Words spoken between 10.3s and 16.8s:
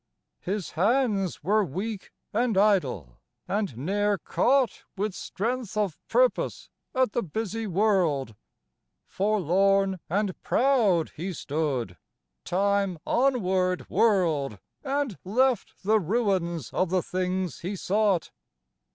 proud he stood Time onward whirled And left the ruins